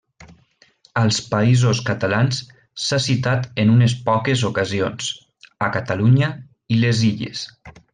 [1.01, 2.41] Als Països Catalans
[2.85, 5.15] s'ha citat en unes poques ocasions,
[5.69, 6.35] a Catalunya
[6.79, 7.51] i les Illes.